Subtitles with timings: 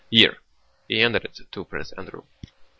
[0.09, 0.37] "Here!" and
[0.87, 2.23] he handed it to Prince Andrew.